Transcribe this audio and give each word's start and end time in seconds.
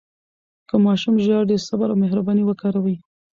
که 0.69 0.75
ماشوم 0.85 1.15
ژاړي، 1.25 1.55
صبر 1.67 1.89
او 1.91 1.97
مهرباني 2.03 2.43
وکاروئ. 2.45 2.95